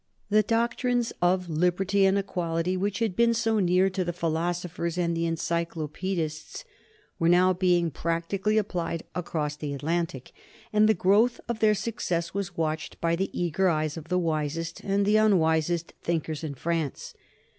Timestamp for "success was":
11.75-12.57